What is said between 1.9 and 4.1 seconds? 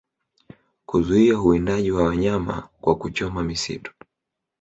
wa wanyama kwa kuchoma misitu